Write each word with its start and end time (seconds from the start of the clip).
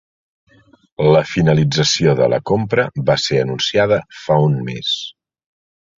La 1.15 1.21
finalització 1.33 2.15
de 2.21 2.29
la 2.35 2.41
compra 2.53 2.87
va 3.11 3.19
ser 3.27 3.41
anunciada 3.45 4.03
fa 4.23 4.43
un 4.51 4.61
mes 4.71 4.99